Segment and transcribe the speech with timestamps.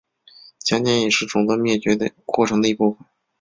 [0.65, 1.93] 强奸也是种族灭绝
[2.25, 3.05] 过程的一部分。